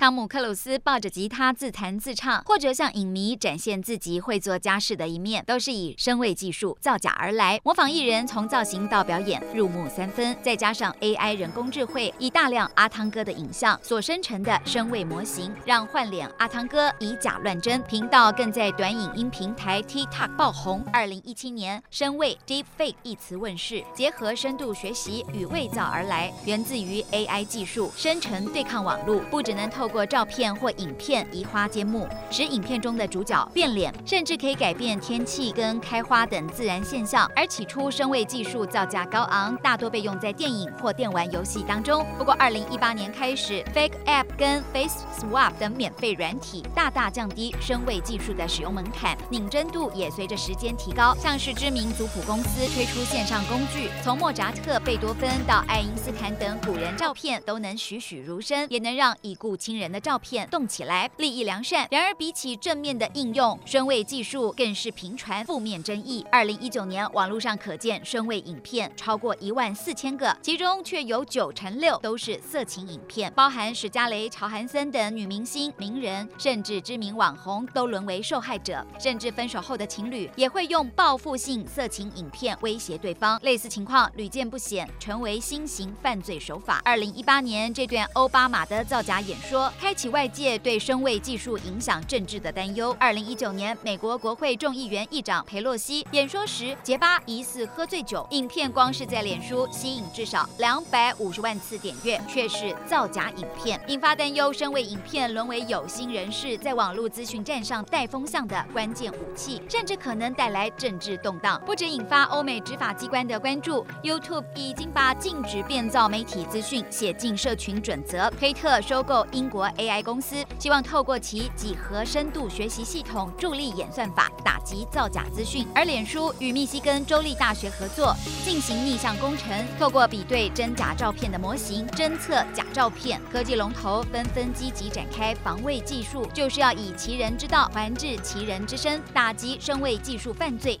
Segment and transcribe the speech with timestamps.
[0.00, 7.60] 汤姆·克鲁斯抱着吉他自弹自唱，或者向影迷展现自己会做家事的一面，都是以声位技术造假而来。
[7.64, 10.36] 模仿艺人从造型到表演，入木三分。
[10.40, 17.82] 再加上 AI 人工智慧以大量阿汤哥的影像所生成的声位模型，让换脸阿汤哥以假乱真。
[17.82, 20.80] 频道更在短影音平台 TikTok 爆红。
[20.92, 29.87] 二零一七年，声位 Deepfake 一词问世，结合深度学习与伪造而来，源自于 AI 技术生成对抗网络，不只能透。
[29.88, 37.26] 透过照片或影片移花接木，使影片中的主角变脸，甚至可以改变天气跟开花等自然现象。
[37.34, 42.04] 而起初声位技术造价高昂，大多被用在电影或电玩游戏当中。
[42.18, 51.14] 不过，二零一八年开始，Fake App 跟 Face Swap 等免费软体大大降低声位技术的使用门槛，拟真度也随着时间提高。
[51.14, 61.86] 像是知名族谱公司推出线上工具，从莫扎特、贝多芬到爱因斯坦等古人照片都能栩栩如生，也能让已故亲人的照片动起来，利益良善。
[61.90, 66.24] 然而，比起正面的应用，声位技术更是频传负面争议。
[66.30, 78.84] 二零一九年，网络上可见声位影片超过一万四千个，其中却有九成六都是色情影片，包含史嘉蕾·乔韩森等女明星、名人，甚至知名网红都沦为受害者。
[78.98, 83.38] 甚至分手后的情侣也会用报复性色情影片威胁对方。
[83.42, 86.80] 类似情况屡见不鲜，成为新型犯罪手法。
[86.84, 89.67] 二零一八年，这段欧巴马的造假演说。
[89.80, 92.96] 开启外界对声位技术影响政治的担忧。
[92.98, 104.52] 二零一九年，美国国会众议员议长佩洛西演说时，结巴疑似喝醉酒，影片光是在脸书吸引至少两百五十万次点阅，却是造假影片，引发担忧。
[104.52, 111.60] 声位影片沦为有心人士在网络资讯站上带风向的关键武器，甚至可能带来政治动荡。
[111.66, 118.30] 不止引发欧美执法机关的关注，YouTube 已经把禁止变造媒体资讯写进社群准则。
[118.38, 119.57] 推特收购英国。
[119.58, 128.14] 国 AI 公司希望透过其几何深度学习系统助力演算法打击造假资讯，而脸书与密西根州立大学合作
[128.44, 133.20] 进行逆向工程，透过比对真假照片的模型侦测假照片。
[133.32, 140.80] 科技龙头纷纷积极展开防卫技术，就是要以其人之道还治其人之身，打击声位技术犯罪。